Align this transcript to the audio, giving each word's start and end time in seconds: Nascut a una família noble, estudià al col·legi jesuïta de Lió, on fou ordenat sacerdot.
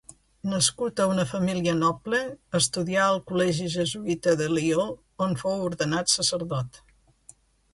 Nascut 0.51 1.01
a 1.03 1.05
una 1.09 1.25
família 1.33 1.75
noble, 1.81 2.21
estudià 2.59 3.03
al 3.09 3.21
col·legi 3.33 3.69
jesuïta 3.75 4.33
de 4.41 4.49
Lió, 4.55 4.87
on 5.27 5.37
fou 5.43 5.63
ordenat 5.69 6.17
sacerdot. 6.17 6.83